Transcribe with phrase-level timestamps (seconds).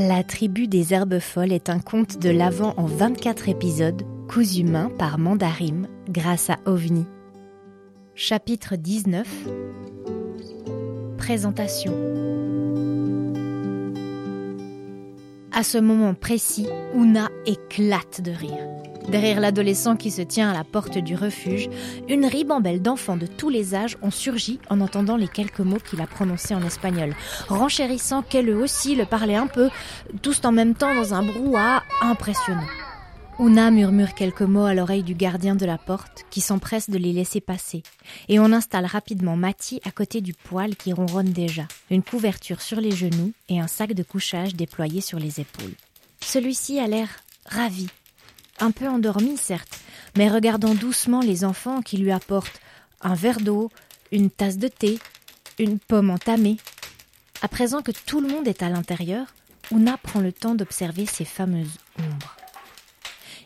[0.00, 4.92] La tribu des herbes folles est un conte de l'Avent en 24 épisodes, cousu main
[4.96, 7.04] par Mandarim grâce à OVNI.
[8.14, 9.26] Chapitre 19
[11.16, 11.92] Présentation
[15.58, 18.64] À ce moment précis, Una éclate de rire.
[19.08, 21.68] Derrière l'adolescent qui se tient à la porte du refuge,
[22.08, 26.00] une ribambelle d'enfants de tous les âges ont surgi en entendant les quelques mots qu'il
[26.00, 27.12] a prononcés en espagnol,
[27.48, 29.68] renchérissant qu'elle aussi le parlait un peu,
[30.22, 32.62] tous en même temps dans un brouhaha impressionnant.
[33.40, 37.12] Una murmure quelques mots à l'oreille du gardien de la porte, qui s'empresse de les
[37.12, 37.84] laisser passer,
[38.28, 42.80] et on installe rapidement Mati à côté du poêle qui ronronne déjà, une couverture sur
[42.80, 45.74] les genoux et un sac de couchage déployé sur les épaules.
[46.20, 47.08] Celui-ci a l'air
[47.46, 47.86] ravi
[48.58, 49.78] un peu endormi certes,
[50.16, 52.60] mais regardant doucement les enfants qui lui apportent
[53.02, 53.70] un verre d'eau,
[54.10, 54.98] une tasse de thé,
[55.60, 56.56] une pomme entamée.
[57.40, 59.28] À présent que tout le monde est à l'intérieur,
[59.70, 62.37] Una prend le temps d'observer ces fameuses ombres.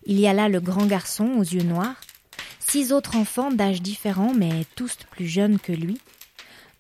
[0.05, 2.01] Il y a là le grand garçon aux yeux noirs,
[2.59, 6.01] six autres enfants d'âge différents mais tous plus jeunes que lui,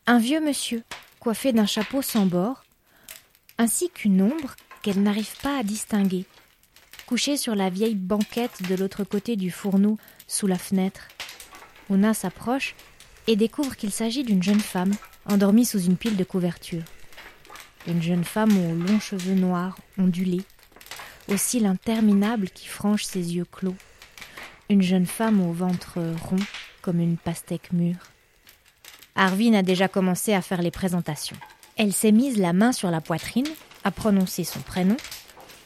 [0.06, 0.82] un vieux monsieur
[1.20, 2.64] coiffé d'un chapeau sans bord,
[3.58, 6.24] ainsi qu'une ombre qu'elle n'arrive pas à distinguer,
[7.06, 11.06] couchée sur la vieille banquette de l'autre côté du fourneau, sous la fenêtre.
[11.90, 12.74] Una s'approche
[13.28, 14.92] et découvre qu'il s'agit d'une jeune femme
[15.26, 16.82] endormie sous une pile de couverture.
[17.86, 20.42] Une jeune femme aux longs cheveux noirs, ondulés,
[21.28, 23.76] au cils interminable qui franchent ses yeux clos.
[24.68, 26.36] Une jeune femme au ventre rond
[26.80, 28.10] comme une pastèque mûre.
[29.14, 31.36] Arvin a déjà commencé à faire les présentations.
[31.76, 33.48] Elle s'est mise la main sur la poitrine,
[33.84, 34.96] a prononcé son prénom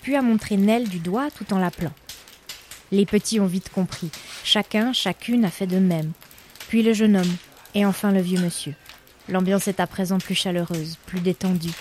[0.07, 1.91] puis à montrer Nell du doigt tout en l'appelant.
[2.93, 4.09] Les petits ont vite compris.
[4.45, 6.13] Chacun, chacune a fait de même.
[6.69, 7.37] Puis le jeune homme,
[7.75, 8.77] et enfin le vieux monsieur.
[9.29, 11.75] L'ambiance est à présent plus chaleureuse, plus détendue.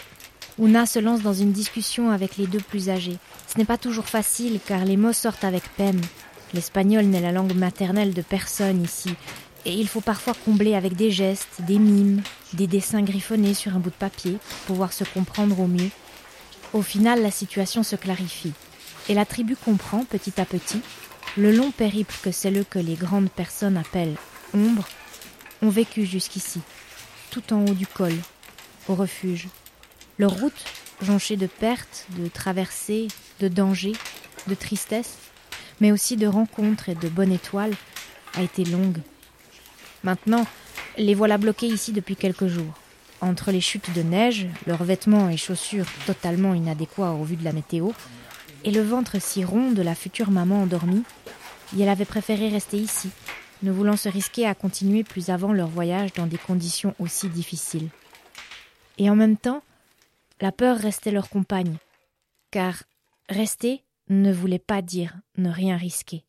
[0.57, 3.17] Una se lance dans une discussion avec les deux plus âgés.
[3.51, 5.99] Ce n'est pas toujours facile car les mots sortent avec peine.
[6.53, 9.13] L'espagnol n'est la langue maternelle de personne ici,
[9.65, 12.21] et il faut parfois combler avec des gestes, des mimes,
[12.53, 15.89] des dessins griffonnés sur un bout de papier pour pouvoir se comprendre au mieux.
[16.71, 18.53] Au final, la situation se clarifie,
[19.09, 20.81] et la tribu comprend petit à petit
[21.35, 24.15] le long périple que celles que les grandes personnes appellent
[24.53, 24.87] ombre
[25.61, 26.61] ont vécu jusqu'ici,
[27.29, 28.13] tout en haut du col,
[28.87, 29.49] au refuge.
[30.17, 30.63] Leur route,
[31.01, 33.07] jonchée de pertes, de traversées,
[33.39, 33.95] de dangers,
[34.47, 35.17] de tristesse,
[35.81, 37.75] mais aussi de rencontres et de bonnes étoiles,
[38.35, 38.99] a été longue.
[40.03, 40.45] Maintenant,
[40.97, 42.73] les voilà bloqués ici depuis quelques jours.
[43.21, 47.53] Entre les chutes de neige, leurs vêtements et chaussures totalement inadéquats au vu de la
[47.53, 47.91] météo,
[48.63, 51.03] et le ventre si rond de la future maman endormie,
[51.77, 53.09] elle avait préféré rester ici,
[53.63, 57.89] ne voulant se risquer à continuer plus avant leur voyage dans des conditions aussi difficiles.
[58.97, 59.61] Et en même temps,
[60.41, 61.77] la peur restait leur compagne,
[62.51, 62.83] car
[63.29, 66.23] rester ne voulait pas dire ne rien risquer.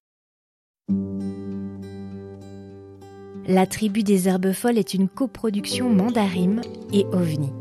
[3.48, 6.60] La tribu des herbes folles est une coproduction Mandarim
[6.92, 7.52] et OVNI.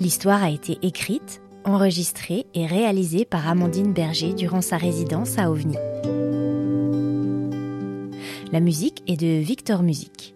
[0.00, 5.76] L'histoire a été écrite, enregistrée et réalisée par Amandine Berger durant sa résidence à OVNI.
[8.50, 10.34] La musique est de Victor Music.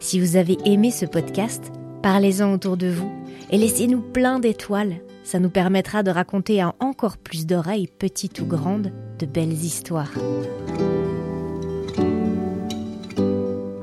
[0.00, 1.70] Si vous avez aimé ce podcast,
[2.02, 3.10] parlez-en autour de vous
[3.50, 4.96] et laissez-nous plein d'étoiles.
[5.24, 10.12] Ça nous permettra de raconter à encore plus d'oreilles, petites ou grandes, de belles histoires.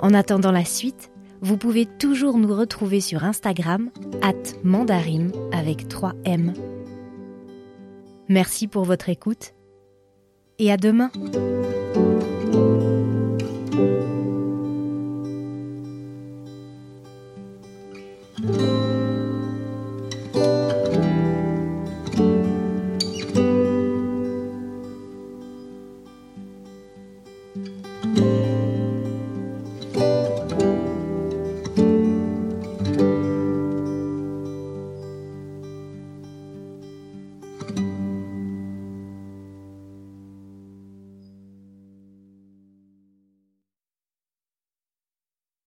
[0.01, 3.89] En attendant la suite, vous pouvez toujours nous retrouver sur Instagram,
[4.21, 6.53] at mandarim avec 3 M.
[8.27, 9.53] Merci pour votre écoute
[10.57, 11.11] et à demain.